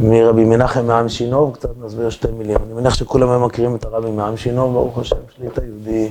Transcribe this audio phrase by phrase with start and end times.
[0.00, 2.56] מרבי מנחם מעם שינוב, קצת נסביר שתי מילים.
[2.66, 6.10] אני מניח שכולם היום מכירים את הרבי מעם שינוב, ברוך השם, שליטה יהודי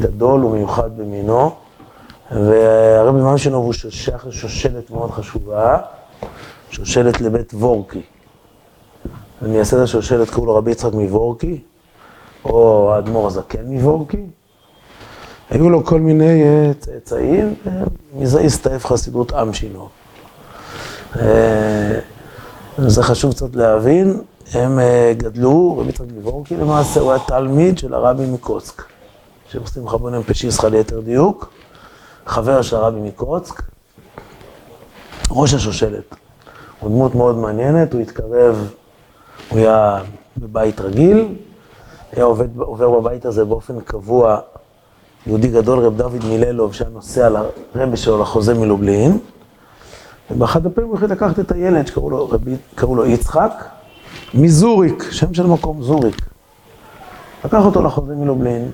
[0.00, 1.50] גדול ומיוחד במינו.
[2.30, 5.78] והרבי מעם שינוב הוא שייך לשושלת מאוד חשובה,
[6.70, 8.02] שושלת לבית וורקי.
[9.42, 11.60] ומייסד השושלת קראו לו רבי יצחק מוורקי,
[12.44, 14.26] או האדמו"ר הזקן מוורקי.
[15.50, 17.54] היו לו כל מיני אה, צאצאים,
[18.14, 19.88] ומזה הסתעף חסידות עם שינוב.
[22.78, 24.20] זה חשוב קצת להבין,
[24.52, 28.82] הם אה, גדלו, רבי יצחק ליבורקי למעשה, הוא היה תלמיד של הרבי מקוצק,
[29.50, 31.52] שעושים חבונים פשיסחה ליתר דיוק,
[32.26, 33.62] חבר של הרבי מקוצק,
[35.30, 36.14] ראש השושלת.
[36.80, 38.70] הוא דמות מאוד מעניינת, הוא התקרב,
[39.50, 39.98] הוא היה
[40.36, 41.28] בבית רגיל,
[42.12, 44.38] היה עובד, עובר בבית הזה באופן קבוע
[45.26, 47.28] יהודי גדול, רב דוד מיללוב, שהיה נוסע
[47.74, 49.18] לרבי שלו לחוזה מלובלין.
[50.30, 53.64] ובאחד הפעמים הוא החליט לקחת את הילד שקראו לו, רבי, לו יצחק,
[54.34, 56.16] מזוריק, שם של מקום, זוריק.
[57.44, 58.70] לקח אותו לחוזה מלובלין,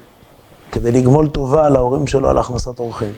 [0.73, 3.13] כדי לגמול טובה להורים שלו על הכנסת אורחים.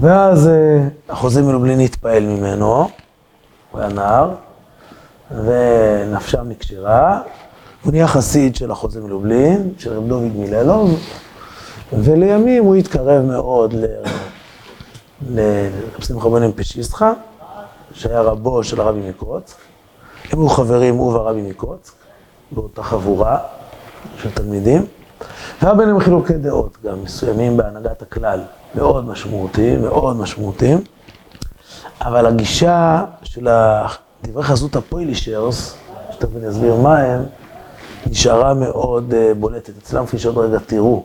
[0.00, 2.88] ואז אה, החוזה מלובלין התפעל ממנו,
[3.70, 4.34] הוא היה נער,
[5.30, 7.20] ונפשם נקשרה,
[7.84, 11.00] הוא נהיה חסיד של החוזה מלובלין, של רב דוד מיללוב,
[11.92, 13.74] ולימים הוא התקרב מאוד.
[15.30, 17.12] לרב שמחה בן פשיסטחה,
[17.96, 19.56] שהיה רבו של הרבי מקוצק.
[20.32, 21.92] הם היו חברים, הוא והרבי מקוצק,
[22.50, 23.38] באותה חבורה
[24.22, 24.86] של תלמידים.
[25.62, 28.40] והיה ביניהם חילוקי דעות גם מסוימים בהנהגת הכלל,
[28.74, 30.80] מאוד משמעותיים, מאוד משמעותיים.
[32.00, 33.48] אבל הגישה של
[34.22, 35.76] דברי חזות הפוילישרס,
[36.10, 37.22] שתכף אני אסביר מה הם,
[38.06, 39.78] נשארה מאוד אה, בולטת.
[39.78, 41.04] אצלם, כפי שעוד רגע תראו.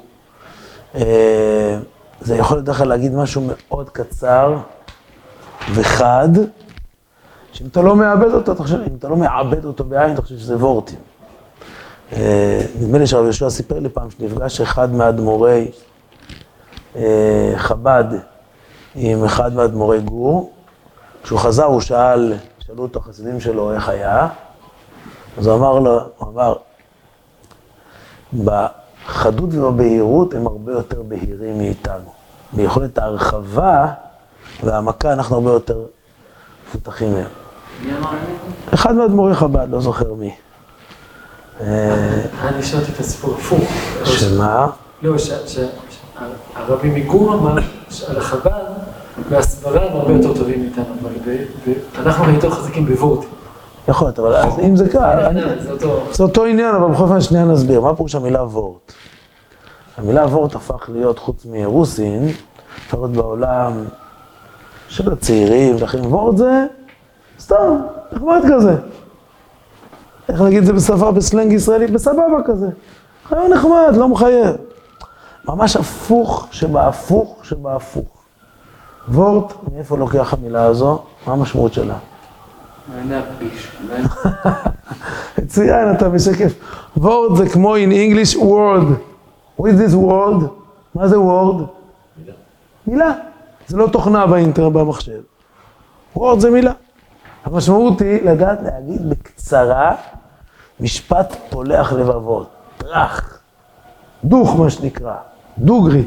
[0.95, 1.77] אה,
[2.21, 4.57] זה יכול בדרך כלל להגיד משהו מאוד קצר
[5.73, 6.29] וחד,
[7.53, 10.37] שאם אתה לא מאבד אותו, אתה חושב, אם אתה לא מעבד אותו בעין, אתה חושב
[10.37, 10.99] שזה וורטים.
[12.13, 15.71] אה, נדמה לי שהרב יהושע סיפר לי פעם שנפגש אחד מאדמו"רי
[16.95, 18.05] אה, חב"ד
[18.95, 20.53] עם אחד מאדמו"רי גור.
[21.23, 24.27] כשהוא חזר, הוא שאל, שאלו אותו החסידים שלו איך היה,
[25.37, 26.55] אז הוא אמר לו, הוא אמר,
[28.43, 32.11] בחדות ובבהירות הם הרבה יותר בהירים מאיתנו.
[32.53, 33.87] ביכולת ההרחבה
[34.63, 35.85] והעמקה אנחנו הרבה יותר
[36.67, 37.40] מפותחים מהם.
[38.73, 40.35] אחד מאדמו"רי חב"ד, לא זוכר מי.
[41.61, 43.63] אני שמעתי את הסיפור הפוך.
[44.03, 44.67] שמה?
[45.01, 47.57] לא, שהרבי מגור אמר
[48.07, 48.63] על החב"ד
[49.29, 53.29] והסברה הם הרבה יותר טובים מאיתנו, אבל אנחנו יותר חזקים בוורטים.
[53.87, 55.29] יכול להיות, אבל אז אם זה ככה,
[56.11, 58.93] זה אותו עניין, אבל בכל אופן שנייה נסביר, מה פירוש המילה וורט?
[59.97, 62.27] המילה וורט הפך להיות, חוץ מרוסין,
[62.93, 63.73] להיות בעולם
[64.87, 66.65] של הצעירים, לכן וורט זה
[67.41, 67.77] סתם,
[68.11, 68.75] נחמד כזה.
[70.29, 71.87] איך נגיד את זה בשפה, בסלנג ישראלי?
[71.87, 72.67] בסבבה כזה.
[73.25, 74.55] חייב נחמד, לא מחייב.
[75.47, 78.07] ממש הפוך שבהפוך שבהפוך.
[79.09, 81.03] וורט, מאיפה לוקח המילה הזו?
[81.27, 81.97] מה המשמעות שלה?
[85.37, 86.53] מצוין, אתה בשקף.
[86.97, 88.85] וורד זה כמו in English word.
[89.59, 90.43] What is this word?
[90.95, 91.63] מה זה word?
[92.17, 92.33] מילה.
[92.87, 93.13] מילה.
[93.67, 95.21] זה לא תוכנה באינטרנט במחשב.
[96.17, 96.71] word זה מילה.
[97.43, 99.95] המשמעות היא לדעת להגיד בקצרה
[100.79, 102.49] משפט פולח לבבות.
[102.77, 103.39] טראח.
[104.23, 105.15] דוך, מה שנקרא.
[105.57, 106.03] דוגרי.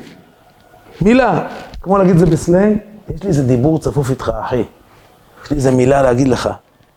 [1.00, 1.48] מילה.
[1.80, 2.78] כמו להגיד זה בסלנג,
[3.14, 4.64] יש לי איזה דיבור צפוף איתך, אחי.
[5.44, 6.48] יש לי איזה מילה להגיד לך.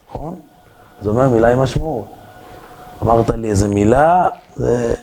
[0.10, 0.36] נכון?
[1.02, 2.06] זה אומר מילה עם משמעות.
[3.04, 4.94] אמרת לי איזה מילה, זה...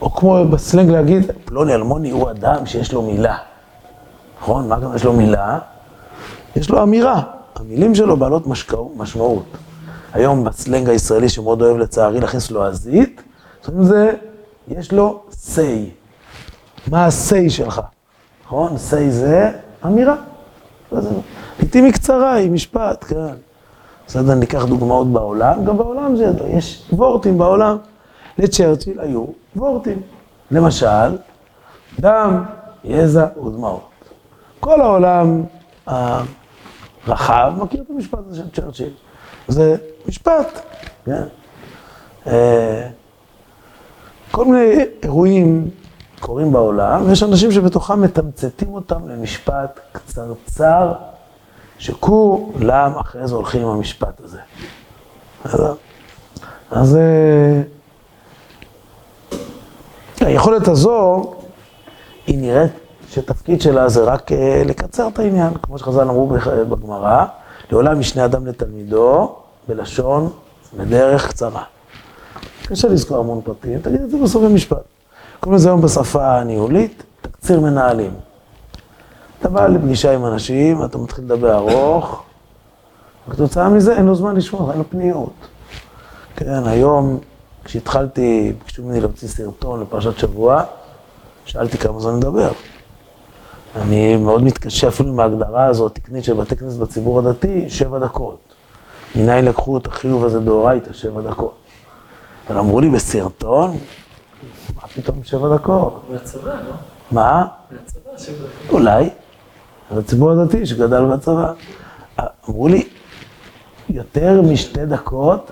[0.00, 3.36] או כמו בסלנג להגיד, פלוני אלמוני הוא אדם שיש לו מילה.
[4.40, 4.68] נכון?
[4.68, 5.58] מה גם יש לו מילה?
[6.56, 7.22] יש לו אמירה.
[7.54, 8.46] המילים שלו בעלות
[8.96, 9.44] משמעות.
[10.12, 13.22] היום בסלנג הישראלי שמאוד אוהב לצערי להכניס לו עזית,
[13.62, 14.12] זאת אומרת זה,
[14.68, 15.90] יש לו say.
[16.90, 17.80] מה ה-say שלך?
[18.44, 18.72] נכון?
[18.72, 19.50] say זה
[19.86, 20.14] אמירה.
[21.60, 23.34] לעתים היא קצרה, היא משפט, כן.
[24.06, 27.76] בסדר, ניקח דוגמאות בעולם, גם בעולם זה ידוע, יש וורטים בעולם.
[28.38, 29.24] לצ'רצ'יל היו
[29.56, 30.00] וורטים.
[30.50, 31.16] למשל,
[32.00, 32.44] דם,
[32.84, 33.88] יזע ודמעות.
[34.60, 35.42] כל העולם
[37.06, 38.92] הרחב מכיר את המשפט הזה של צ'רצ'יל.
[39.48, 39.76] זה
[40.08, 40.60] משפט,
[41.04, 41.22] כן.
[42.26, 42.88] אה,
[44.30, 45.70] כל מיני אירועים
[46.20, 50.92] קורים בעולם, ויש אנשים שבתוכם מתמצתים אותם למשפט קצרצר,
[51.78, 54.38] שכולם אחרי זה הולכים עם המשפט הזה.
[56.70, 57.62] אז אה,
[60.20, 61.34] היכולת הזו,
[62.26, 62.72] היא נראית
[63.10, 66.26] שתפקיד שלה זה רק אה, לקצר את העניין, כמו שחז"ל אמרו
[66.68, 67.24] בגמרא,
[67.70, 69.36] לעולם משנה אדם לתלמידו,
[69.68, 70.30] בלשון,
[70.76, 71.62] בדרך קצרה.
[72.66, 74.82] קשה לזכור המון פרטים, תגיד את זה בסוף המשפט.
[75.40, 78.10] קוראים לזה היום בשפה הניהולית, תקציר מנהלים.
[79.40, 82.22] אתה בא לפגישה עם אנשים, אתה מתחיל לדבר ארוך,
[83.28, 85.32] וכתוצאה מזה אין לו זמן לשמוע, אין לו פניות.
[86.36, 87.18] כן, היום,
[87.64, 90.62] כשהתחלתי, ביקשו ממני להוציא סרטון לפרשת שבוע,
[91.44, 92.50] שאלתי כמה זמן לדבר.
[93.76, 98.38] אני מאוד מתקשה אפילו עם ההגדרה הזאת, תקנית של בתי כנסת בציבור הדתי, שבע דקות.
[99.16, 101.54] מניין לקחו את החיוב הזה דאורייתא, שבע דקות.
[102.50, 103.76] אבל אמרו לי בסרטון,
[104.76, 106.02] מה פתאום שבע דקות?
[106.10, 106.72] מהצבא, לא?
[107.10, 107.46] מה?
[107.70, 108.70] מהצבא, שבע דקות.
[108.70, 109.10] אולי.
[109.90, 111.52] הציבור הדתי שגדל בצבא.
[112.48, 112.88] אמרו לי,
[113.88, 115.50] יותר משתי דקות,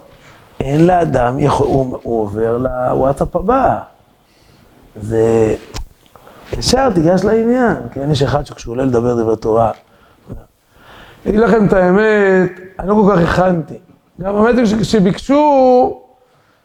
[0.60, 3.78] אין לאדם, יכול, הוא, הוא עובר לוואטסאפ הבא.
[4.96, 5.56] זה...
[6.58, 8.10] ישר תיגש לעניין, כן?
[8.10, 9.70] יש אחד שכשהוא עולה לדבר דבר תורה,
[11.28, 13.74] אגיד לכם את האמת, אני לא כל כך הכנתי.
[14.20, 16.00] גם האמת היא שכשביקשו,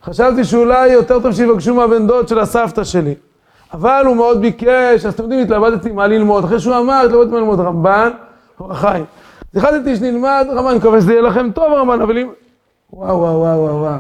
[0.04, 3.16] חשבתי שאולי יותר טוב שיבקשו מהבן דוד של הסבתא שלי.
[3.74, 6.44] אבל הוא מאוד ביקש, אז אתם יודעים, התלבטתי מה ללמוד.
[6.44, 8.10] אחרי שהוא אמר, התלבטתי מה ללמוד, רמב"ן,
[8.60, 9.06] אור החיים.
[9.54, 12.30] אז החלטתי שנלמד רמב"ן, אני מקווה שזה יהיה לכם טוב רמב"ן, אבל אם...
[12.94, 13.98] וואו, וואו, וואו, וואו.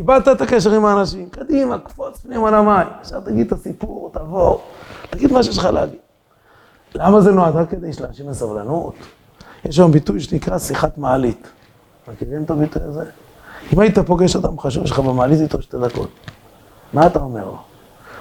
[0.00, 4.58] איבדת את הקשר עם האנשים, קדימה, קפוץ פנימה למים, עכשיו תגיד את הסיפור, תבוא,
[5.10, 5.98] תגיד מה שיש לך להגיד.
[6.94, 7.56] למה זה נועד?
[7.56, 8.94] רק כדי שלאנשים אין סבלנות.
[9.64, 11.48] יש היום ביטוי שנקרא שיחת מעלית.
[12.08, 13.04] מכירים את הביטוי הזה?
[13.72, 16.10] אם היית פוגש אדם חשוב שלך במעלית איתו שתי דקות,
[16.92, 17.52] מה אתה אומר?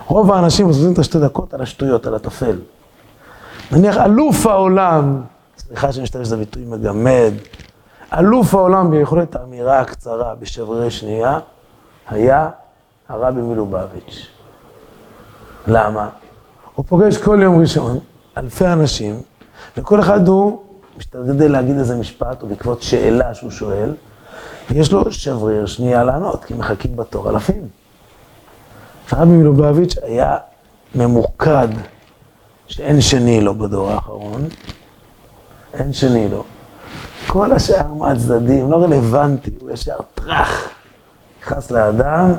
[0.07, 2.59] רוב האנשים עושים את השתי דקות על השטויות, על הטפל.
[3.71, 5.21] נניח אלוף העולם,
[5.57, 7.31] סליחה שאני משתמש בזה ביטוי מגמד,
[8.13, 11.39] אלוף העולם ביכולת האמירה הקצרה בשברי שנייה,
[12.09, 12.49] היה
[13.09, 14.27] הרבי מלובביץ'.
[15.67, 16.09] למה?
[16.75, 17.99] הוא פוגש כל יום ראשון
[18.37, 19.21] אלפי אנשים,
[19.77, 20.61] וכל אחד הוא
[20.97, 23.93] משתדל להגיד איזה משפט, או בעקבות שאלה שהוא שואל,
[24.69, 27.67] ויש לו שבריר שנייה לענות, כי מחכים בתור אלפים.
[29.11, 30.37] הרבי מלובביץ' היה
[30.95, 31.67] ממוקד,
[32.67, 34.47] שאין שני לו בדור האחרון,
[35.73, 36.43] אין שני לו.
[37.27, 40.69] כל השאר מהצדדים, לא רלוונטי, הוא ישר טראח,
[41.41, 42.33] נכנס לאדם,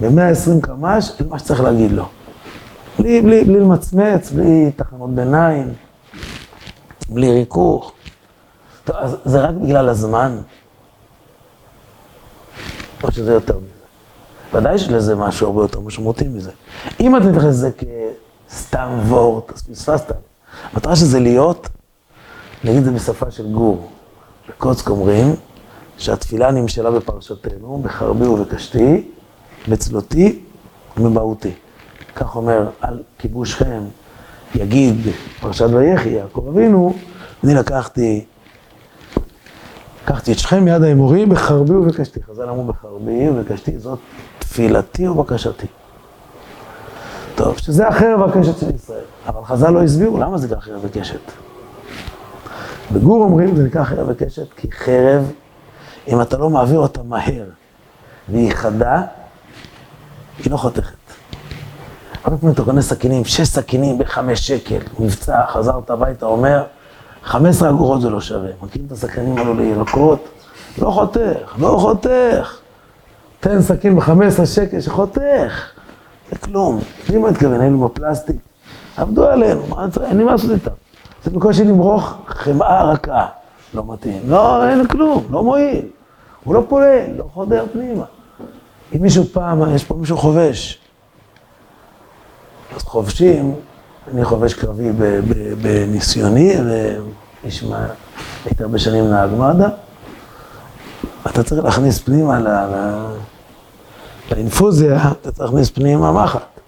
[0.00, 2.08] ב-120 קמ"ש, מה שצריך להגיד לו.
[2.98, 5.72] בלי, בלי, בלי למצמץ, בלי תחנות ביניים,
[7.08, 7.92] בלי ריכוך.
[8.84, 10.38] טוב, אז זה רק בגלל הזמן?
[13.02, 14.58] או שזה יותר מזה?
[14.58, 16.50] ודאי שיש לזה משהו הרבה יותר משמעותי מזה.
[17.00, 17.70] אם את מתייחסת לזה
[18.48, 20.12] כסתם וורט, אז פספסת.
[20.72, 21.68] המטרה שזה להיות,
[22.64, 23.90] נגיד זה בשפה של גור.
[24.48, 25.34] בקוצק אומרים
[26.00, 29.02] שהתפילה נמשלה בפרשתנו, בחרבי ובקשתי,
[29.68, 30.38] בצלותי
[30.96, 31.52] ובמהותי.
[32.16, 33.82] כך אומר על כיבוש חם,
[34.54, 34.96] יגיד
[35.40, 36.94] פרשת ויחי, יעקב אבינו,
[37.44, 38.24] אני לקחתי,
[40.04, 42.20] לקחתי את שכם מיד האמורי בחרבי ובקשתי.
[42.22, 43.98] חז"ל אמרו בחרבי ובקשתי, זאת
[44.38, 45.66] תפילתי ובקשתי.
[47.34, 49.04] טוב, שזה החרב הקשת של ישראל.
[49.26, 51.32] אבל חז"ל לא הסבירו למה זה נקרא חרב וקשת.
[52.92, 55.32] בגור אומרים זה נקרא חרב וקשת כי חרב,
[56.08, 57.44] אם אתה לא מעביר אותה מהר
[58.28, 59.02] והיא חדה,
[60.38, 60.94] היא לא חותכת.
[62.24, 66.64] הרבה פעמים אתה קונה סכינים, שש סכינים בחמש שקל, מבצע, חזרת הביתה, אומר,
[67.24, 68.50] חמש עשרה אגורות זה לא שווה.
[68.62, 70.28] מכירים את הסכינים האלו לירקות?
[70.78, 72.58] לא חותך, לא חותך.
[73.40, 75.70] תן סכין בחמש עשרה שקל שחותך.
[76.30, 76.80] זה כלום.
[77.10, 77.60] מי מה התכוון?
[77.60, 78.36] היינו בפלסטיק.
[78.96, 79.62] עבדו עלינו,
[80.04, 80.70] אין לי מה לעשות איתם.
[81.24, 83.26] זה בקושי למרוח חמאה רכה.
[83.74, 84.22] לא מתאים.
[84.28, 85.86] לא, אין כלום, לא מועיל.
[86.44, 88.04] הוא לא פועל, לא חודר פנימה.
[88.96, 90.78] אם מישהו פעם, יש פה מישהו חובש.
[92.76, 93.54] אז חובשים,
[94.14, 94.90] אני חובש קרבי
[95.62, 96.56] בניסיוני,
[97.44, 97.86] ונשמע,
[98.44, 99.68] הייתי הרבה שנים נהג מד"א.
[101.30, 102.48] אתה צריך להכניס פנימה ל...
[104.30, 106.60] לאינפוזיה, אתה צריך להכניס פנימה מחט.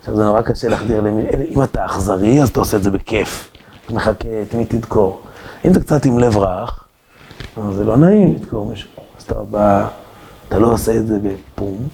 [0.00, 1.22] עכשיו זה נורא קשה להחדיר למי...
[1.50, 3.50] אם אתה אכזרי, אז אתה עושה את זה בכיף.
[3.84, 5.20] אתה מחכה את מי תדקור.
[5.64, 6.84] אם אתה קצת עם לב רך,
[7.70, 8.90] זה לא נעים לדקור מישהו.
[9.18, 9.88] אז אתה בא,
[10.48, 11.88] אתה לא עושה את זה בפום,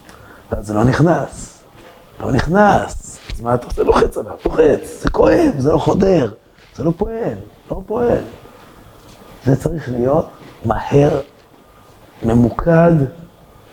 [0.52, 1.62] ואז זה לא נכנס.
[2.20, 3.18] לא נכנס.
[3.34, 3.82] אז מה אתה עושה?
[3.82, 5.02] לוחץ עליו, לוחץ.
[5.02, 6.32] זה כואב, זה לא חודר.
[6.76, 7.34] זה לא פועל,
[7.70, 8.22] לא פועל.
[9.44, 10.28] זה צריך להיות
[10.64, 11.20] מהר,
[12.22, 12.92] ממוקד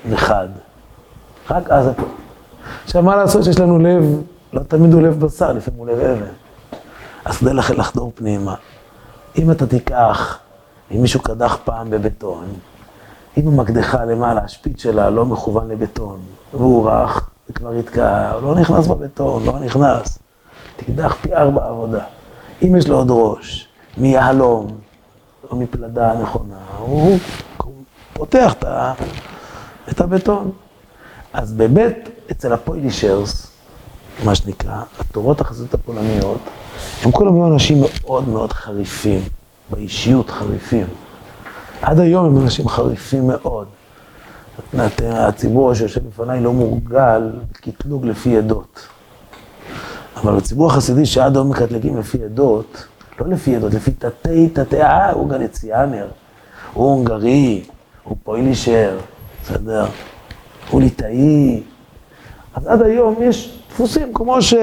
[0.10, 0.48] וחד.
[1.50, 2.04] רק אז הכל.
[2.84, 4.22] עכשיו, מה לעשות שיש לנו לב,
[4.54, 6.32] לא תמיד הוא לב בשר, לפעמים הוא לב אבן.
[7.26, 8.56] אז כדי לחדור פנימה.
[9.38, 10.40] אם אתה תיקח,
[10.92, 12.46] אם מישהו קדח פעם בבטון,
[13.38, 16.20] אם המקדחה למעלה, השפיץ שלה לא מכוון לבטון,
[16.54, 20.20] והוא רך, זה כבר יתקע, הוא לא נכנס בבטון, לא נכנס.
[20.76, 22.04] תקדח פי ארבע עבודה.
[22.62, 24.68] אם יש לו עוד ראש, מיהלום,
[25.52, 27.18] לא מפלדה נכונה, הוא,
[28.14, 28.54] פותח
[29.90, 30.52] את הבטון.
[31.34, 33.48] אז באמת, אצל הפוילישרס,
[34.24, 36.40] מה שנקרא, התורות החסידות הפולניות,
[37.04, 39.22] הם כולם היו אנשים מאוד מאוד חריפים,
[39.70, 40.88] באישיות חריפים.
[41.82, 43.68] עד היום הם אנשים חריפים מאוד.
[45.04, 48.88] הציבור שיושב לפניי לא מורגל קטלוג לפי עדות.
[50.16, 52.86] אבל הציבור החסידי שעד היום מקטלגים לפי עדות,
[53.20, 56.08] לא לפי עדות, לפי תתי תתי, אה, הוא גלציאנר,
[56.74, 57.64] הוא הונגרי,
[58.04, 58.98] הוא פוילישר,
[59.44, 59.86] בסדר?
[60.70, 61.64] הוא ליטאי.
[62.56, 64.54] אז עד היום יש דפוסים כמו ש...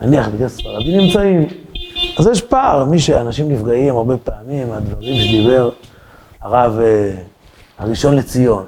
[0.00, 1.46] נניח בגלל ספרדים נמצאים.
[2.18, 5.70] אז יש פער, מי שאנשים נפגעים הרבה פעמים מהדברים שדיבר
[6.40, 7.12] הרב אה,
[7.78, 8.64] הראשון לציון.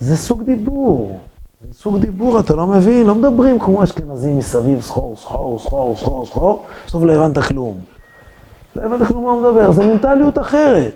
[0.00, 1.20] זה סוג דיבור,
[1.68, 3.06] זה סוג דיבור, אתה לא מבין?
[3.06, 7.80] לא מדברים כמו אשכנזים מסביב, סחור, סחור, סחור, סחור, סחור, בסוף לא הבנת כלום.
[8.76, 10.94] לא הבנת כלום מה הוא מדבר, זה מנטליות אחרת.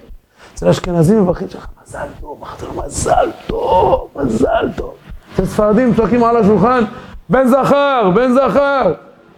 [0.55, 4.95] אצל האשכנזים מברכים שלך, מזל טוב, אמרת לו, מזל טוב, מזל טוב.
[5.35, 6.85] אצל ספרדים צועקים על השולחן,
[7.29, 8.93] בן זכר, בן זכר.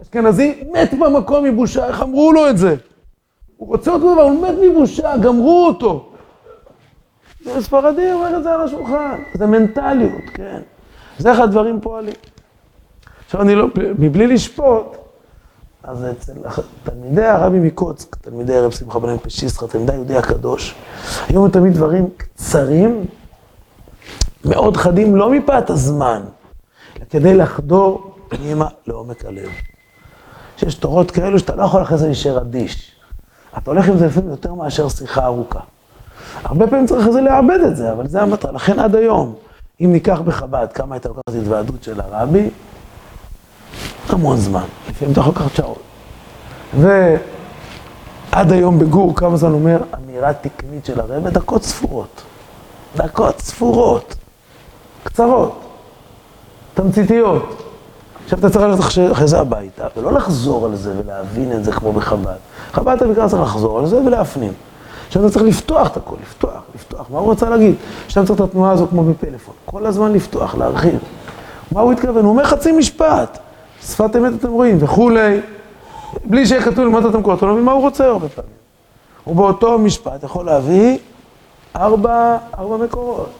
[0.09, 2.77] אשכנזי מת במקום מבושה, איך אמרו לו את זה?
[3.57, 6.09] הוא רוצה אותו דבר, הוא מת מבושה, גמרו אותו.
[7.61, 10.61] ספרדי אומר את זה על השולחן, זה מנטליות, כן.
[11.19, 12.15] זה איך הדברים פועלים.
[13.25, 13.67] עכשיו אני לא,
[13.99, 14.97] מבלי לשפוט,
[15.83, 16.33] אז אצל
[16.85, 20.75] תלמידי הרבי מקוצק, תלמידי רב שמחה בן פשיסטרה, תלמידי היהודי הקדוש,
[21.29, 23.05] היו תמיד דברים קצרים,
[24.45, 26.23] מאוד חדים, לא מפאת הזמן,
[26.97, 29.49] אלא כדי לחדור פנימה לעומק הלב.
[30.59, 32.93] שיש תורות כאלו שאתה לא יכול אחרי זה להישאר אדיש.
[33.59, 35.61] אתה הולך עם זה לפעמים יותר מאשר שיחה ארוכה.
[36.45, 38.53] הרבה פעמים צריך אחרי זה לעבד את זה, אבל זה המטרה.
[38.53, 39.35] לכן עד היום,
[39.81, 42.51] אם ניקח בחב"ד כמה הייתה לוקחת התוועדות של הרבי,
[44.09, 45.79] המון זמן, לפעמים אתה יכול לקחת שעות.
[46.75, 51.31] ועד היום בגור, כמה זמן אומר אמירה תקנית של הרבי?
[51.31, 52.23] דקות ספורות.
[52.97, 54.15] דקות ספורות.
[55.05, 55.61] קצרות.
[56.75, 57.68] תמציתיות.
[58.29, 61.93] עכשיו אתה צריך ללכת אחרי זה הביתה, ולא לחזור על זה ולהבין את זה כמו
[61.93, 62.37] בחב"ד.
[62.73, 64.53] חב"ד אתה בעיקר צריך לחזור על זה ולהפנים.
[65.07, 67.07] עכשיו אתה צריך לפתוח את הכל, לפתוח, לפתוח.
[67.11, 67.75] מה הוא רצה להגיד?
[68.07, 69.55] עכשיו צריך את התנועה הזו כמו בפלאפון.
[69.65, 70.99] כל הזמן לפתוח, להרחיב.
[71.73, 72.25] מה הוא התכוון?
[72.25, 73.39] הוא אומר חצי משפט.
[73.83, 75.41] שפת אמת אתם רואים, וכולי.
[76.25, 78.51] בלי שיהיה כתוב למטה את המקורות, אתה לא מבין מה הוא רוצה הרבה פעמים.
[79.25, 80.99] הוא באותו משפט יכול להביא
[81.77, 83.33] ארבע, ארבע מקורות.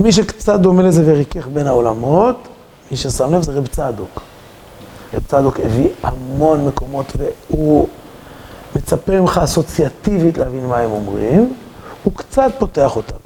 [0.00, 2.48] מי שקצת דומה לזה וריכך בין העולמות,
[2.90, 4.20] מי ששם לב זה רב צדוק.
[5.14, 7.88] רב צדוק הביא המון מקומות והוא
[8.76, 11.54] מצפה ממך אסוציאטיבית להבין מה הם אומרים,
[12.04, 13.16] הוא קצת פותח אותם.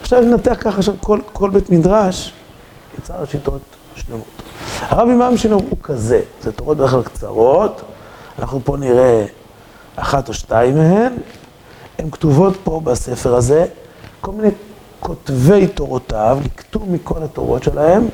[0.00, 2.32] עכשיו ננתח ככה שכל כל בית מדרש
[2.98, 3.60] יצא לשיטות
[3.94, 4.24] שלמות.
[4.80, 7.82] הרבי ממשינוב הוא כזה, זה תורות בדרך כלל קצרות,
[8.38, 9.24] אנחנו פה נראה
[9.96, 11.12] אחת או שתיים מהן,
[11.98, 13.66] הן כתובות פה בספר הזה,
[14.20, 14.50] כל מיני
[15.00, 18.08] כותבי תורותיו, לקטו מכל התורות שלהם,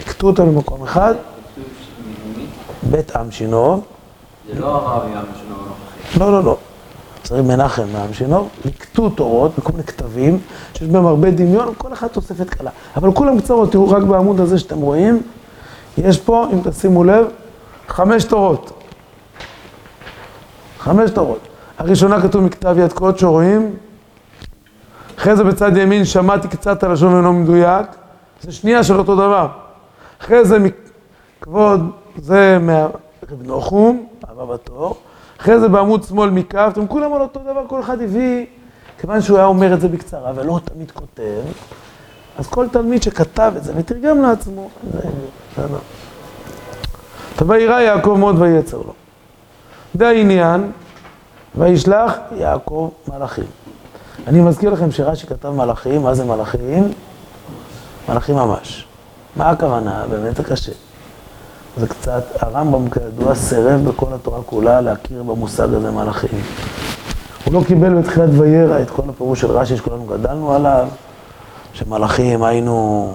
[0.00, 1.14] לקטו אותם למקום אחד,
[2.82, 3.84] בית עם שינוב.
[4.54, 6.18] זה לא הרבי עם שינוב הנוכחי.
[6.18, 6.56] לא, לא, לא.
[7.22, 10.38] צריך מנחם מעם שינוב, לקטו תורות בכל מיני כתבים,
[10.74, 12.70] שיש בהם הרבה דמיון, כל אחד תוספת קלה.
[12.96, 15.22] אבל כולם קצרות, תראו רק בעמוד הזה שאתם רואים,
[15.98, 17.26] יש פה, אם תשימו לב,
[17.88, 18.70] חמש תורות.
[20.78, 21.38] חמש תורות.
[21.78, 23.74] הראשונה כתוב מכתב יד קודשו, רואים?
[25.18, 27.86] אחרי זה בצד ימין שמעתי קצת הלשון אינו מדויק,
[28.40, 29.48] זה שנייה של אותו דבר.
[30.20, 30.58] אחרי זה
[31.40, 34.96] כבוד, זה מהרב נוחום, הבא בתור.
[35.40, 38.46] אחרי זה בעמוד שמאל מקו, אתם כולם על אותו דבר, כל אחד הביא,
[38.98, 41.42] כיוון שהוא היה אומר את זה בקצרה ולא תמיד כותב,
[42.38, 45.00] אז כל תלמיד שכתב את זה ותרגם לעצמו, זה
[45.52, 45.78] בסדר.
[47.46, 48.92] וירא יעקב מאוד ויצר לו.
[49.94, 50.70] זה העניין,
[51.54, 53.44] וישלח יעקב מלאכים.
[54.26, 56.92] אני מזכיר לכם שרש"י כתב מלאכים, מה זה מלאכים?
[58.08, 58.86] מלאכים ממש.
[59.36, 60.04] מה הכוונה?
[60.10, 60.72] באמת זה קשה.
[61.76, 66.40] זה קצת, הרמב"ם כידוע סירב בכל התורה כולה להכיר במושג הזה מלאכים.
[67.44, 70.88] הוא לא קיבל בתחילת וירא את כל הפירוש של רש"י שכולנו גדלנו עליו,
[71.72, 73.12] שמלאכים היינו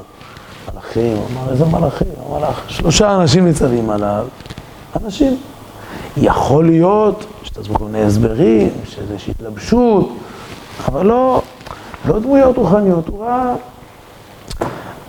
[0.73, 4.27] מלאכים, הוא אמר איזה מלאכים, המלאך, שלושה אנשים ניצבים עליו,
[5.03, 5.37] אנשים.
[6.17, 10.09] יכול להיות שתעזבו כל מיני הסברים, שזה איזושהי התלבשות,
[10.87, 11.41] אבל לא,
[12.07, 13.55] לא דמויות רוחניות, הוא ראה...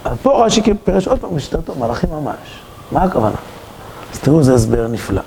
[0.04, 2.62] אז פה רש"י פירש עוד פעם בשיטתו, מלאכים ממש.
[2.92, 3.36] מה הכוונה?
[4.12, 5.22] אז תראו, זה הסבר נפלא.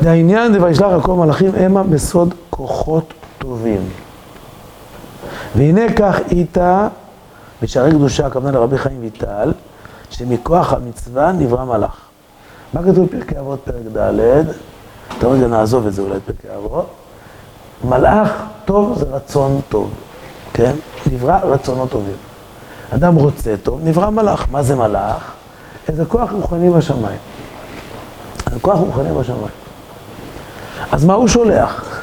[0.00, 3.88] והעניין זה וישלח יעקב מלאכים המה בסוד כוחות טובים.
[5.56, 6.88] והנה כך איתה
[7.62, 9.52] בשערי קדושה, הכוונה לרבי חיים ויטל,
[10.10, 12.00] שמכוח המצווה נברא מלאך.
[12.72, 14.44] מה כתוב בפרקי אבות פרק ד'?
[15.18, 16.86] טוב, רגע נעזוב את זה אולי פרקי אבות.
[17.84, 18.30] מלאך
[18.64, 19.90] טוב זה רצון טוב,
[20.52, 20.72] כן?
[21.12, 22.16] נברא רצונות טובים.
[22.94, 24.46] אדם רוצה טוב, נברא מלאך.
[24.50, 25.32] מה זה מלאך?
[25.88, 27.18] איזה כוח רוחני בשמיים.
[28.50, 29.54] זה כוח רוחני בשמיים.
[30.92, 32.02] אז מה הוא שולח?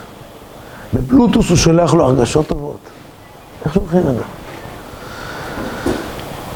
[0.94, 2.80] בבלוטוס הוא שולח לו הרגשות טובות.
[3.66, 4.24] איך שולחים את זה?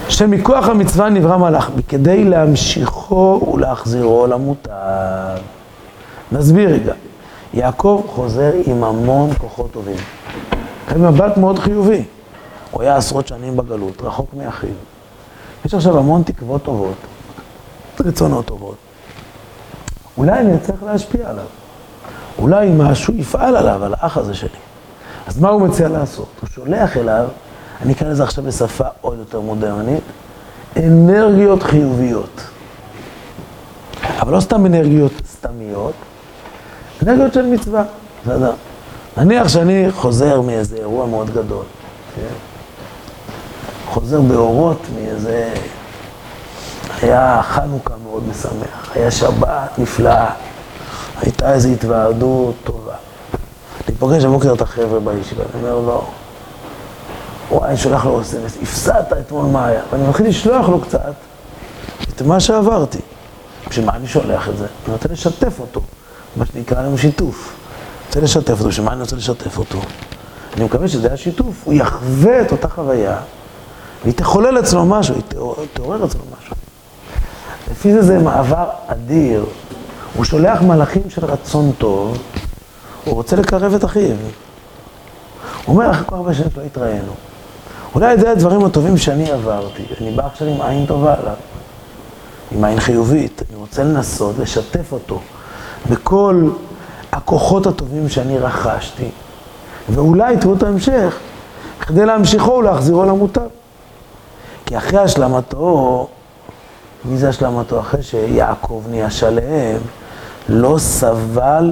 [0.10, 4.72] שמכוח המצווה נברא מלאך, כדי להמשיכו ולהחזירו למוטב.
[6.32, 6.94] נסביר רגע.
[7.58, 9.96] יעקב חוזר עם המון כוחות טובים.
[10.98, 12.04] מבט מאוד חיובי.
[12.72, 14.70] הוא היה עשרות שנים בגלות, רחוק מאחיו.
[15.66, 16.96] יש עכשיו המון תקוות טובות,
[18.00, 18.76] רצונות טובות.
[20.18, 21.46] אולי אני אצליח להשפיע עליו.
[22.40, 24.50] אולי משהו יפעל עליו, על האח הזה שלי.
[25.28, 26.28] אז מה הוא מציע לעשות?
[26.42, 27.28] הוא שולח אליו,
[27.82, 30.04] אני אקרא לזה עכשיו בשפה עוד יותר מודרנית,
[30.78, 32.42] אנרגיות חיוביות.
[34.20, 35.17] אבל לא סתם אנרגיות
[37.08, 37.84] אנרגיות של מצווה,
[38.26, 38.52] בסדר?
[39.18, 41.64] נניח שאני חוזר מאיזה אירוע מאוד גדול,
[42.16, 42.34] כן?
[43.90, 45.54] חוזר באורות מאיזה...
[47.02, 50.30] היה חנוכה מאוד משמח, היה שבת נפלאה,
[51.22, 52.94] הייתה איזו התוועדות טובה.
[53.88, 56.06] אני פוגש הבוקר את החבר'ה בישיבה, אני אומר לו,
[57.52, 61.14] וואי, אני שולח לו אס.אם.אס, הפסדת אתמול מה היה, ואני מתחיל לשלוח לו קצת
[62.16, 63.00] את מה שעברתי.
[63.70, 64.66] בשביל מה אני שולח את זה?
[64.86, 65.82] אני רוצה לשתף אותו,
[66.38, 67.56] מה שנקרא לנו שיתוף.
[68.08, 69.80] רוצה לשתף אותו, בשביל מה אני רוצה לשתף אותו?
[70.56, 73.18] אני מקווה שזה היה שיתוף, הוא יחווה את אותה חוויה,
[74.04, 75.24] והיא תחולל אצלו משהו, היא
[75.74, 76.56] תעורר אצלו משהו.
[77.72, 79.46] לפי זה זה מעבר אדיר.
[80.16, 82.18] הוא שולח מלאכים של רצון טוב,
[83.06, 84.16] הוא רוצה לקרב את אחיו.
[85.66, 87.14] הוא אומר, אחרי כל הרבה שנים שלא התראינו.
[87.96, 91.36] אולי זה הדברים הטובים שאני עברתי, אני בא עכשיו עם עין טובה עליו,
[92.52, 93.42] עם עין חיובית.
[93.50, 95.22] אני רוצה לנסות לשתף אותו
[95.90, 96.50] בכל
[97.12, 99.10] הכוחות הטובים שאני רכשתי,
[99.90, 101.18] ואולי תראו את ההמשך,
[101.82, 103.42] כדי להמשיכו ולהחזירו למוטב.
[104.66, 106.08] כי אחרי השלמתו,
[107.06, 107.80] מי זה השלמתו?
[107.80, 109.78] אחרי שיעקב נהיה שלם,
[110.50, 111.72] לא סבל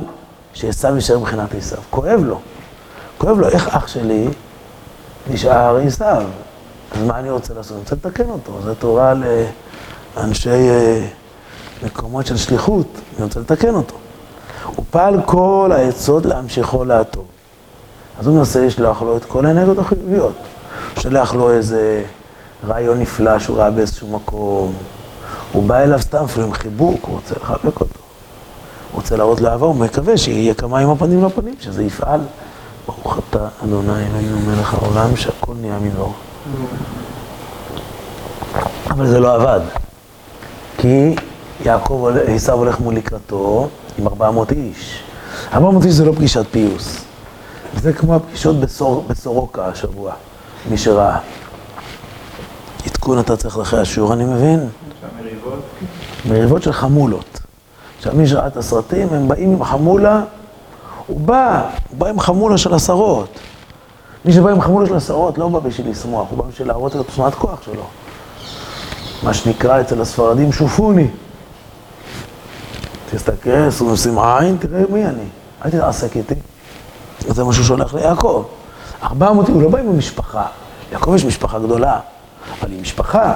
[0.53, 1.75] שעשו יישאר מבחינת עשו.
[1.89, 2.39] כואב לו.
[3.17, 4.27] כואב לו, איך אח שלי
[5.31, 6.05] נשאר עשו?
[6.05, 7.71] אז מה אני רוצה לעשות?
[7.71, 8.51] אני רוצה לתקן אותו.
[8.63, 9.13] זו תורה
[10.17, 11.07] לאנשי אה,
[11.83, 13.95] מקומות של שליחות, אני רוצה לתקן אותו.
[14.75, 17.25] הוא פעל כל העצות להמשיכו להטוב.
[18.19, 20.35] אז הוא מנסה לשלוח לו את כל האנרגיות החיוביות.
[20.95, 22.03] הוא שולח לו איזה
[22.67, 24.73] רעיון נפלא שהוא ראה באיזשהו מקום.
[25.51, 27.99] הוא בא אליו סתם אפילו עם חיבוק, הוא רוצה לחבק אותו.
[28.91, 32.19] הוא רוצה להראות לאהבה, הוא מקווה שיהיה כמה עם הפנים לפנים, שזה יפעל.
[32.87, 36.13] ברוך אתה, אדוני אלוהינו מלך העולם, שהכל נהיה מנור.
[38.89, 39.59] אבל זה לא עבד.
[40.77, 41.15] כי
[41.65, 45.03] יעקב, עשיו הולך מול לקראתו עם 400 איש.
[45.53, 47.05] 400 איש זה לא פגישת פיוס.
[47.81, 50.13] זה כמו הפגישות בסור, בסורוקה השבוע,
[50.69, 51.17] מי שראה.
[52.85, 54.69] עדכון אתה צריך אחרי השיעור, אני מבין?
[55.21, 55.59] מריבות?
[56.29, 57.39] מריבות של חמולות.
[57.97, 60.21] עכשיו, מי שראה את הסרטים, הם באים עם חמולה,
[61.07, 63.39] הוא בא, הוא בא עם חמולה של עשרות.
[64.25, 66.97] מי שבא עם חמולה של עשרות לא בא בשביל לשמוח, הוא בא בשביל להראות את
[66.97, 67.83] עוצמת כוח שלו.
[69.23, 71.07] מה שנקרא אצל הספרדים שופוני.
[73.15, 75.23] תסתכל, שים עין, תראה מי אני.
[75.65, 76.35] אל תתעסק איתי.
[77.19, 78.45] זה מה שהוא שולח ליעקב.
[79.03, 80.45] ארבע מאות, הוא לא בא עם המשפחה.
[80.91, 81.99] יעקב יש משפחה גדולה,
[82.59, 83.33] אבל היא משפחה.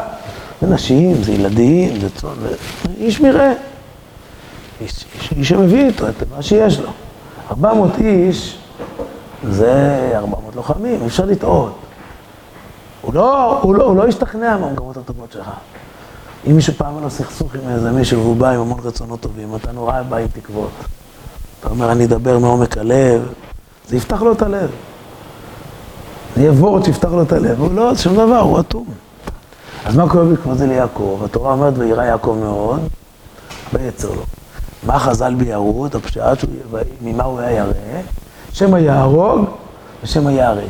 [0.61, 2.55] זה נשים, זה ילדים, זה צאן, זה
[2.97, 3.51] איש מרעה.
[4.81, 6.89] איש, איש, איש שמביא איתו את מה שיש לו.
[7.49, 8.57] ארבע מאות איש
[9.43, 11.75] זה ארבע מאות לוחמים, אי אפשר לטעות.
[13.01, 15.49] הוא לא, הוא לא, הוא לא השתכנע מהמקומות הטובות שלך.
[16.47, 19.55] אם מישהו פעם היה לו סכסוך עם איזה מישהו והוא בא עם המון רצונות טובים,
[19.55, 20.69] אתה נורא בא עם תקוות.
[21.59, 23.33] אתה אומר, אני אדבר מעומק הלב,
[23.87, 24.69] זה יפתח לו את הלב.
[26.35, 28.85] זה יהיה וורד שיפתח לו את הלב, הוא לא, שום דבר, הוא אטום.
[29.85, 31.21] אז מה קורה בעקבות זה ליעקב?
[31.25, 32.79] התורה אומרת, וירא יעקב מאוד,
[33.73, 34.23] ויצר לו.
[34.83, 35.85] מה חז"ל ביארו?
[35.85, 36.45] את הפשט,
[37.01, 37.73] ממה הוא היה ירא?
[38.53, 39.45] שמא יהרוג
[40.03, 40.67] ושמא יהרג.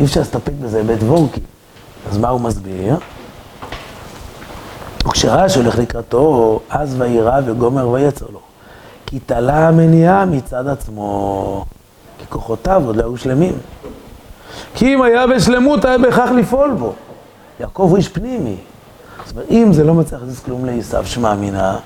[0.00, 1.40] אי אפשר להסתפק בזה בית וורקי.
[2.10, 2.96] אז מה הוא מסביר?
[5.08, 8.40] וכשראה שהולך לקראתו, אז וירא וגומר ויצר לו.
[9.06, 11.64] כי תלה המניעה מצד עצמו,
[12.18, 13.52] כי כוחותיו עוד לא היו שלמים.
[14.74, 16.92] כי אם היה בשלמות, היה בהכרח לפעול בו.
[17.60, 18.56] יעקב הוא איש פנימי.
[19.24, 21.76] זאת אומרת, אם זה לא מצליח להכניס כלום לעשו, שמע מינה,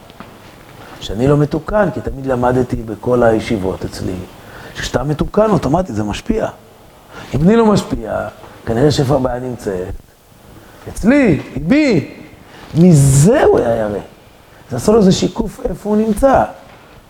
[1.01, 4.15] שאני לא מתוקן, כי תמיד למדתי בכל הישיבות אצלי,
[4.75, 6.49] שכשאתה מתוקן, אוטומטית זה משפיע.
[7.35, 8.29] אם אני לא משפיע,
[8.67, 9.95] כנראה שאיפה הבעיה נמצאת.
[10.89, 12.22] אצלי, בי.
[12.75, 13.99] מזה הוא היה ירא.
[14.71, 16.45] זה עשו לו איזה שיקוף איפה הוא נמצא.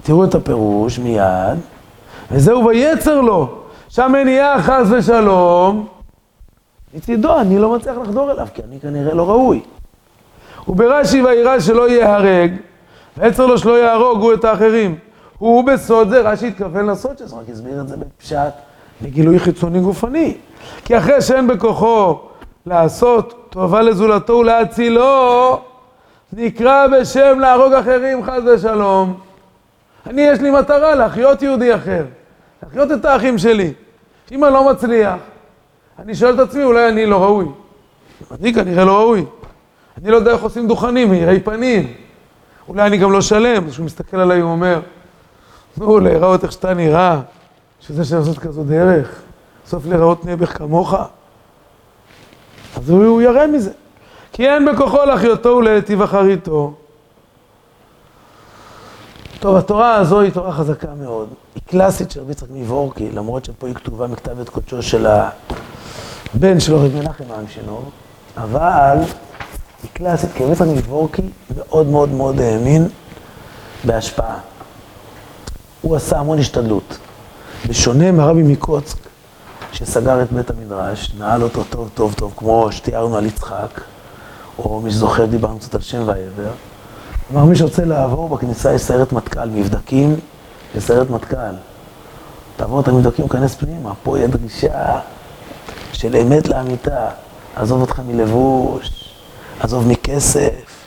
[0.02, 1.58] תראו את הפירוש מיד,
[2.30, 5.86] וזהו ויצר לו, שם אין יהיה חס ושלום,
[6.94, 9.60] מצידו אני לא מצליח לחדור אליו, כי אני כנראה לא ראוי.
[10.68, 12.52] וברש"י וירא שלא ייהרג,
[13.18, 14.98] ויצר לו שלא יהרוג הוא את האחרים.
[15.38, 18.52] הוא בסוד זה, רש"י התכוון לעשות שזה, רק הסביר את זה בפשט,
[19.02, 20.36] בגילוי חיצוני גופני.
[20.84, 22.18] כי אחרי שאין בכוחו
[22.66, 25.60] לעשות טובה לזולתו ולהצילו,
[26.32, 29.20] נקרא בשם להרוג אחרים חס ושלום.
[30.06, 32.04] אני, יש לי מטרה להחיות יהודי אחר,
[32.62, 33.72] להחיות את האחים שלי.
[34.32, 35.14] אם אני לא מצליח,
[35.98, 37.46] אני שואל את עצמי, אולי אני לא ראוי.
[38.40, 39.24] אני כנראה לא ראוי.
[39.98, 41.92] אני לא יודע איך עושים דוכנים, מאירי פנים.
[42.68, 44.80] אולי אני גם לא שלם, כשהוא מסתכל עליי הוא אומר,
[45.76, 47.20] נו, להיראות איך שאתה נראה,
[47.80, 49.22] שזה שעושות כזו דרך,
[49.66, 50.94] סוף להיראות נעבך כמוך.
[52.76, 53.70] אז הוא, ירא מזה.
[54.32, 56.74] כי אין בכוחו להחיותו ולהיטיב אחריתו.
[59.40, 61.28] טוב, התורה הזו היא תורה חזקה מאוד.
[61.54, 65.06] היא קלאסית של רבי יצחק מוורקי, למרות שפה היא כתובה מכתב את קודשו של
[66.34, 67.90] הבן שלו, רבי מנחם האמשינור,
[68.36, 68.96] אבל
[69.82, 71.22] היא קלאסית, כי רבי יצחק מוורקי
[71.56, 72.88] מאוד מאוד מאוד האמין
[73.84, 74.38] בהשפעה.
[75.80, 76.98] הוא עשה המון השתדלות.
[77.68, 78.98] בשונה מהרבי מקוצק,
[79.72, 83.80] שסגר את בית המדרש, נעל אותו טוב טוב טוב, כמו שתיארנו על יצחק,
[84.58, 86.50] או מי שזוכר דיברנו קצת על שם ועבר.
[87.28, 90.16] כלומר, מי שרוצה לעבור בכניסה יש סיירת מטכ"ל, מבדקים
[90.74, 91.54] לסיירת מטכ"ל.
[92.56, 95.00] תעבור את המבדקים, כנס פנימה, פה יהיה דרישה
[95.92, 97.08] של אמת לאמיתה.
[97.56, 99.14] עזוב אותך מלבוש,
[99.60, 100.86] עזוב מכסף.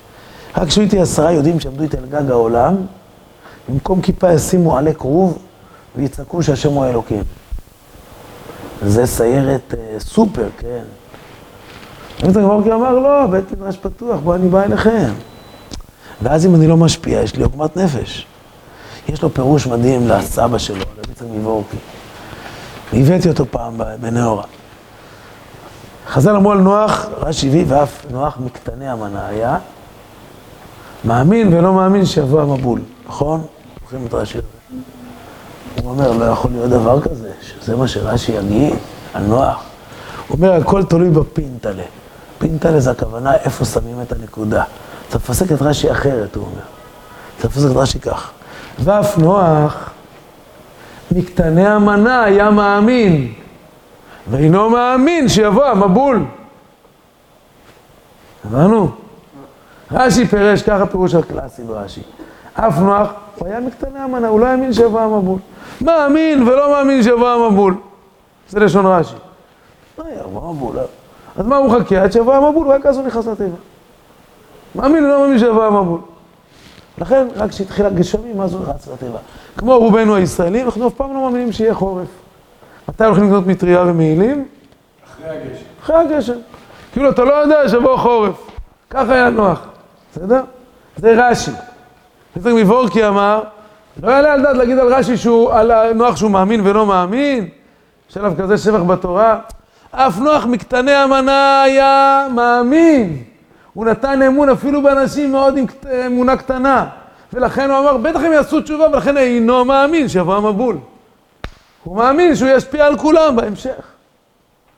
[0.57, 2.75] רק כשהוא איתי עשרה יהודים שעמדו איתי על גג העולם,
[3.69, 5.37] במקום כיפה ישימו עלי כרוב
[5.95, 7.23] ויצעקו שהשם הוא האלוקים.
[8.87, 10.83] זה סיירת uh, סופר, כן.
[12.23, 15.13] רבי מורקי אמר, לא, בית מדרש פתוח, בוא אני בא אליכם.
[16.21, 18.25] ואז אם אני לא משפיע, יש לי עוגמת נפש.
[19.09, 21.77] יש לו פירוש מדהים לסבא שלו, רבי יצחק מוורקי.
[22.93, 24.43] הבאתי אותו פעם בנאורה.
[26.07, 29.57] חז"ל אמרו על נוח, רש"י הביא, ואף נוח מקטני המנה היה,
[31.05, 33.45] מאמין ולא מאמין שיבוא המבול, נכון?
[33.81, 34.47] זוכרים את רש"י הזה.
[35.85, 38.75] הוא אומר, לא יכול להיות דבר כזה, שזה מה שרש"י יגיד
[39.13, 39.25] על.
[39.25, 39.43] הוא
[40.29, 41.83] אומר, הכל תלוי בפינטלה.
[42.37, 44.63] פינטלה זה הכוונה איפה שמים את הנקודה.
[45.09, 46.61] צריך לפסק את רש"י אחרת, הוא אומר.
[47.37, 48.31] צריך לפסק את רש"י כך.
[48.79, 49.89] ואף נוח,
[51.11, 53.33] מקטני המנה היה מאמין,
[54.31, 56.25] ואינו מאמין שיבוא המבול.
[58.45, 58.91] הבנו?
[59.91, 62.01] רש"י פירש, ככה פירוש הקלאסי ברש"י.
[62.55, 65.39] אף נוח, הוא היה מקטני המנה, הוא לא האמין שיבוא המבול.
[65.81, 67.75] מאמין ולא מאמין שיבוא המבול.
[68.49, 69.15] זה לשון רש"י.
[69.97, 70.75] לא יבוא המבול.
[71.37, 72.03] אז מה הוא מחכה?
[72.03, 73.57] עד שיבוא המבול, רק אז הוא נכנס לתיבה.
[74.75, 75.99] מאמין ולא מאמין שיבוא המבול.
[76.97, 79.19] לכן, רק כשהתחיל הגשמים, אז הוא רץ לתיבה.
[79.57, 82.07] כמו רובנו הישראלים, אנחנו אף פעם לא מאמינים שיהיה חורף.
[82.89, 84.45] מתי הולכים לקנות מטריה ומעילים?
[85.05, 85.63] אחרי הגשם.
[85.83, 86.37] אחרי הגשם.
[86.93, 88.47] כאילו, אתה לא יודע שיבוא חורף.
[88.89, 89.61] ככה היה נוח.
[90.11, 90.41] בסדר?
[90.97, 91.51] זה רש"י.
[92.35, 93.43] יצחק מוורקי אמר,
[94.03, 97.49] לא יעלה על דעת להגיד על רש"י שהוא, על נוח שהוא מאמין ולא מאמין,
[98.09, 99.39] יש עליו כזה שבח בתורה.
[99.91, 103.23] אף נוח מקטני המנה היה מאמין.
[103.73, 105.65] הוא נתן אמון אפילו באנשים מאוד עם
[106.05, 106.85] אמונה קטנה.
[107.33, 110.77] ולכן הוא אמר, בטח הם יעשו תשובה, ולכן אינו מאמין שיבוא המבול.
[111.83, 113.85] הוא מאמין שהוא ישפיע על כולם בהמשך.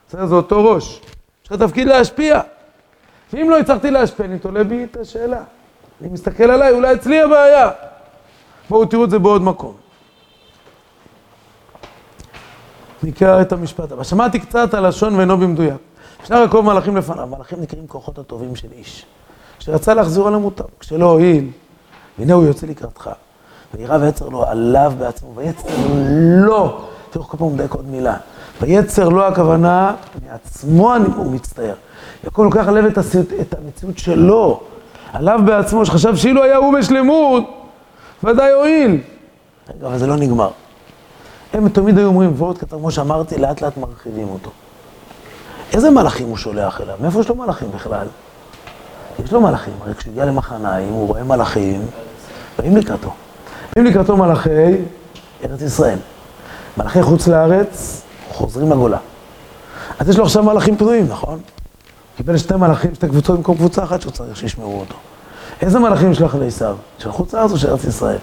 [0.10, 1.02] בסדר, זה אותו ראש.
[1.44, 2.42] יש לך תפקיד להשפיע.
[3.34, 5.42] ואם לא הצלחתי להשפיע, אני תולה בי את השאלה.
[6.02, 7.70] אני מסתכל עליי, אולי אצלי הבעיה.
[8.70, 9.74] בואו תראו את זה בעוד מקום.
[13.04, 14.04] נקרא את המשפט הבא.
[14.04, 15.78] שמעתי קצת על לשון ואינו במדויק.
[16.24, 19.06] שני רקוב מלאכים לפניו, מלאכים נקראים כוחות הטובים של איש,
[19.60, 21.50] שרצה להחזיר על המוטב, כשלא הועיל,
[22.20, 23.10] והנה הוא יוצא לקראתך,
[23.74, 25.70] וירא ויצר לו עליו בעצמו, ויצר
[26.46, 28.18] לו, תראו כל פעם מדייק עוד מילה,
[28.62, 29.96] ויצר לו הכוונה,
[30.30, 31.76] מעצמו הוא מצטער.
[32.24, 32.98] יעקב לוקח עליו את,
[33.42, 34.64] את המציאות שלו,
[35.14, 37.44] עליו בעצמו, שחשב שאילו היה הוא בשלמות,
[38.24, 39.02] ודאי הועיל.
[39.76, 40.50] רגע, אבל זה לא נגמר.
[41.54, 44.52] הם תמיד היו אומרים, ועוד כתב, כמו שאמרתי, לאט לאט מרחיבים אותו.
[45.74, 46.96] איזה מלאכים הוא שולח אליו?
[47.02, 48.08] מאיפה יש לו מלאכים בכלל?
[49.24, 51.82] יש לו מלאכים, הרי כשהוא הגיע למחניים, הוא רואה מלאכים,
[52.60, 53.14] באים לקראתו.
[53.76, 54.50] באים לקראתו מלאכי
[55.44, 55.98] ארץ ישראל.
[56.78, 58.98] מלאכי חוץ לארץ חוזרים לגולה.
[60.00, 61.40] אז יש לו עכשיו מלאכים פנויים, נכון?
[62.18, 64.96] קיבל שתי מלאכים, שתי קבוצות במקום קבוצה אחת שהוא צריך שישמעו אותו.
[65.62, 66.78] איזה מלאכים יש לך לעשיו?
[66.98, 68.18] של חוץ לארץ או של ארץ ישראל?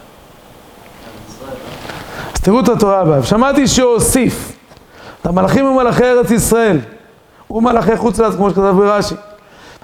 [2.35, 3.23] אז תראו את התורה הבאה.
[3.23, 4.53] שמעתי שהוסיף
[5.25, 6.79] המלאכים ומלאכי ארץ ישראל.
[7.51, 9.15] ומלאכי חוץ לארץ, כמו שכתב ברש"י.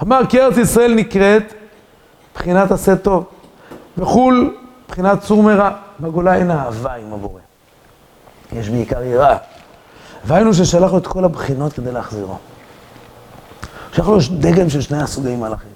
[0.03, 1.53] אמר כי ארץ ישראל נקראת
[2.35, 3.25] בחינת עשה טוב,
[3.97, 4.55] וחו"ל
[4.89, 5.69] בחינת צור מרע,
[5.99, 7.39] בגולה אין אהבה עם הבורא.
[8.53, 9.37] יש בעיקר יראה.
[10.25, 12.37] והיינו ששלח לו את כל הבחינות כדי להחזירו.
[13.93, 15.71] שלח לו דגם של שני הסוגי מלאכים.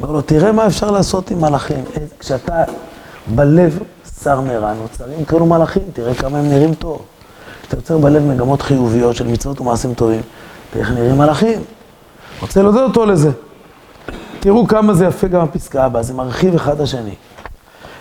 [0.00, 1.84] אומר לו, תראה מה אפשר לעשות עם מלאכים.
[2.18, 2.64] כשאתה
[3.26, 3.78] בלב
[4.22, 7.02] שר מרע, נוצרים כאילו מלאכים, תראה כמה הם נראים טוב.
[7.62, 10.20] כשאתה יוצר בלב מגמות חיוביות של מצוות ומעשים טובים,
[10.70, 11.60] תראה איך נראים מלאכים.
[12.40, 13.30] רוצה להודות אותו לזה.
[14.40, 17.14] תראו כמה זה יפה גם הפסקה הבאה, זה מרחיב אחד השני.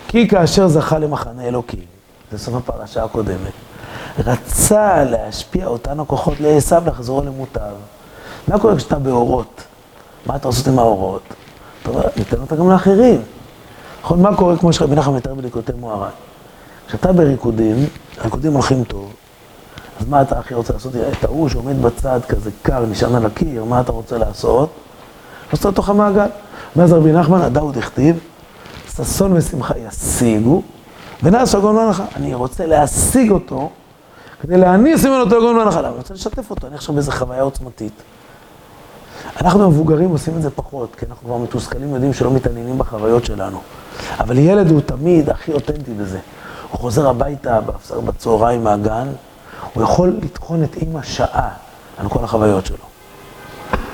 [0.07, 1.85] כי כאשר זכה למחנה אלוקים,
[2.31, 3.51] זה סוף הפרשה הקודמת,
[4.19, 7.71] רצה להשפיע אותן הכוחות לעשו לחזור למוטב.
[8.47, 9.63] מה קורה כשאתה באורות?
[10.25, 11.21] מה אתה עושה עם האורות?
[11.81, 13.21] אתה אומר, ניתן אותה גם לאחרים.
[14.03, 16.09] נכון, מה קורה כמו שרבי נחמן מתאר בליקוטי מוהר"ן?
[16.87, 17.85] כשאתה בריקודים,
[18.17, 19.13] הריקודים הולכים טוב,
[19.99, 20.93] אז מה אתה הכי רוצה לעשות?
[20.95, 24.69] את ההוא שעומד בצד כזה קר, נשען על הקיר, מה אתה רוצה לעשות?
[25.53, 26.27] לעשות לתוך המעגל.
[26.75, 28.19] ואז רבי נחמן, הדאוד הכתיב,
[28.95, 30.61] ששון ושמחה ישיגו,
[31.23, 32.05] ונעש הגון להנחה.
[32.15, 33.69] אני רוצה להשיג אותו,
[34.41, 35.79] כדי להניס ממנו את הגון להנחה.
[35.79, 37.93] אני רוצה לשתף אותו, אני עכשיו באיזה חוויה עוצמתית.
[39.41, 43.57] אנחנו המבוגרים עושים את זה פחות, כי אנחנו כבר מתוסכלים, יודעים שלא מתעניינים בחוויות שלנו.
[44.19, 46.19] אבל ילד הוא תמיד הכי אותנטי בזה.
[46.71, 47.59] הוא חוזר הביתה
[48.05, 49.07] בצהריים מהגן,
[49.73, 51.49] הוא יכול לטחון את אימא שעה
[51.97, 52.85] על כל החוויות שלו.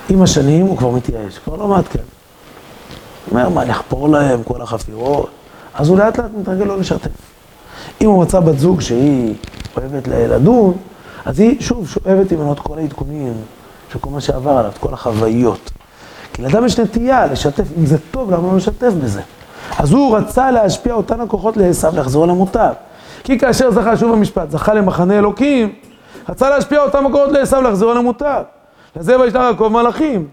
[0.09, 1.99] עם השנים הוא כבר מתייאש, כבר לא מעדכן.
[1.99, 5.29] הוא אומר, מה, אני אחפור להם כל החפירות?
[5.73, 7.09] אז הוא לאט לאט מתרגל לא לשתף.
[8.01, 9.35] אם הוא מצא בת זוג שהיא
[9.77, 10.73] אוהבת לדון,
[11.25, 13.33] אז היא שוב שואבת ממנו את כל העדכונים
[13.97, 15.71] של כל מה שעבר עליו, את כל החוויות.
[16.33, 19.21] כי לאדם יש נטייה לשתף, אם זה טוב, למה לא לשתף בזה?
[19.77, 22.73] אז הוא רצה להשפיע אותן הכוחות לעשו לחזור אל המוטב.
[23.23, 25.73] כי כאשר זכה שוב במשפט, זכה למחנה אלוקים,
[26.29, 28.41] רצה להשפיע אותם הכוחות לעשו לחזור אל המוטב.
[28.95, 30.27] לזה וישלח יעקב מלאכים.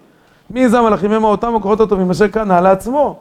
[0.50, 1.12] מי זה המלאכים?
[1.12, 3.16] הם אותם הכוחות הטובים אשר קנה לעצמו.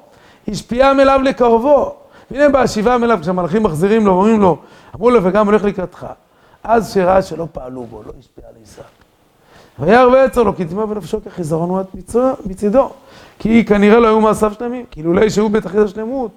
[0.47, 1.95] השפיעם אליו לקרבו.
[2.31, 4.57] והנה בהשיבם אליו, כשהמלאכים מחזירים לו, אומרים לו,
[4.95, 6.05] אמרו לו, וגם הולך לקראתך.
[6.63, 9.02] אז שראה שלא פעלו בו, לא השפיע על עשיו.
[9.79, 11.79] וירא ויצר לו, כי דמעה בנפשו כחיזרון הוא
[12.45, 12.89] מצידו.
[13.39, 16.31] כי כנראה לא היו מעשיו שלמים, כי לולא שהוא בתכלית השלמות,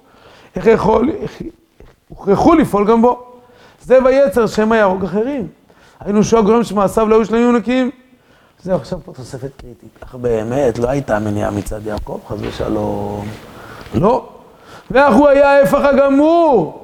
[0.56, 1.12] איך יכול,
[2.08, 3.22] הוכרחו לפעול גם בו.
[3.82, 5.46] זה ויצר שמא יהרוג אחרים.
[6.00, 7.90] היינו שוע גורם שמעשיו לא היו שלמים ונקיים.
[8.62, 9.88] זהו, עכשיו פה תוספת קריטית.
[10.00, 13.26] אך באמת לא הייתה מניעה מצד יעקב, חס ושלום.
[13.94, 14.28] לא.
[14.90, 16.82] ואך הוא היה ההפך הגמור.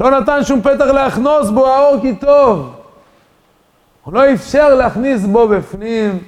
[0.00, 2.81] לא נתן שום פתח להכנוס בו האור כי טוב.
[4.04, 6.18] הוא לא אפשר להכניס בו בפנים.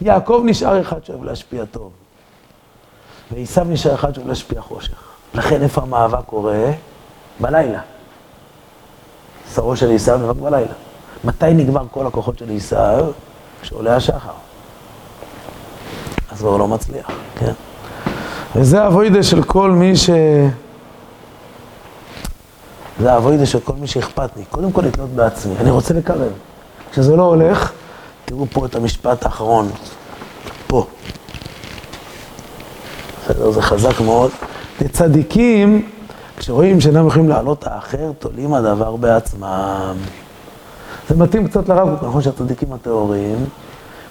[0.00, 1.90] יעקב נשאר אחד שאוהב להשפיע טוב.
[3.32, 5.02] ועשיו נשאר אחד שאוהב להשפיע חושך.
[5.34, 6.70] לכן איפה המאבק קורה?
[7.40, 7.80] בלילה.
[9.54, 10.72] שרו של עשיו נאבק בלילה.
[11.24, 13.06] מתי נגמר כל הכוחות של עשיו?
[13.62, 14.32] כשעולה השחר.
[16.32, 17.52] אז כבר לא מצליח, כן?
[18.56, 20.10] וזה האבוידה של כל מי ש...
[23.00, 24.44] זה האבוידה של כל מי שאכפת לי.
[24.50, 26.32] קודם כל לתלות בעצמי, אני רוצה לקרב.
[26.92, 27.72] כשזה לא הולך,
[28.24, 29.68] תראו פה את המשפט האחרון.
[30.66, 30.86] פה.
[33.24, 34.30] בסדר, זה חזק מאוד.
[34.80, 35.88] לצדיקים,
[36.36, 39.96] כשרואים שאינם יכולים לעלות האחר, תולים הדבר בעצמם.
[41.08, 43.44] זה מתאים קצת לרב, נכון שהצדיקים הטהורים,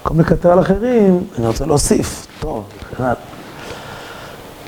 [0.02, 3.16] במקום לקטר על אחרים, אני רוצה להוסיף, טוב, מבחינת.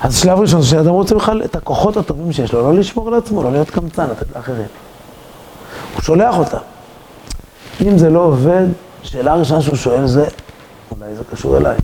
[0.01, 3.43] אז שלב ראשון, שאדם רוצה בכלל את הכוחות הטובים שיש לו, לא לשמור על עצמו,
[3.43, 4.67] לא להיות קמצן, לתת לאחרים.
[5.95, 6.59] הוא שולח אותם.
[7.87, 8.67] אם זה לא עובד,
[9.03, 10.27] שאלה ראשונה שהוא שואל זה,
[10.91, 11.77] אולי זה קשור אליי.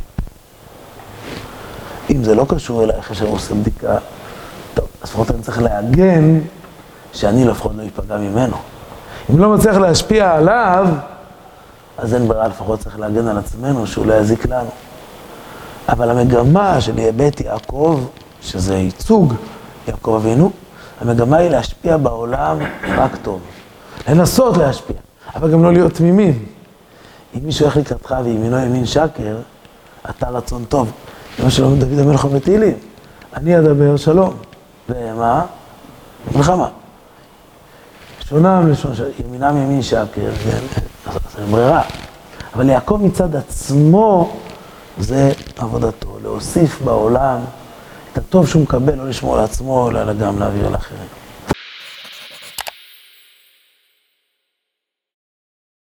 [2.11, 3.97] אם זה לא קשור אליי, אחרי שאני עושה בדיקה,
[4.75, 6.41] טוב, אז לפחות אני צריך להגן
[7.13, 8.57] שאני לפחות לא אפגע ממנו.
[9.31, 10.87] אם לא מצליח להשפיע עליו,
[11.99, 14.71] אז אין ברירה, לפחות צריך להגן על עצמנו, שהוא לא יזיק לנו.
[15.89, 18.01] אבל המגמה של בית יעקב,
[18.43, 19.35] שזה ייצוג
[19.89, 20.51] יעקב אבינו,
[21.01, 22.59] המגמה היא להשפיע בעולם
[22.97, 23.41] רק טוב.
[24.09, 24.97] לנסות להשפיע,
[25.35, 26.45] אבל גם לא להיות תמימים.
[27.35, 29.37] אם מישהו הולך לקראתך וימינו ימין שקר,
[30.11, 30.91] אתה רצון טוב.
[31.39, 32.75] זה מה שלום דוד המלך בתהילים.
[33.37, 34.35] אני אדבר שלום.
[34.89, 35.45] ומה?
[36.35, 36.69] מלחמה.
[38.21, 38.93] לשונם לשון,
[39.25, 40.81] ימינם ימין שקר, כן?
[41.07, 41.17] אז
[41.51, 41.83] ברירה.
[42.55, 44.37] אבל יעקב מצד עצמו,
[44.99, 47.39] זה עבודתו, להוסיף בעולם
[48.13, 51.22] את הטוב שהוא מקבל, לא לשמור לעצמו, אלא גם להעביר לאחרים.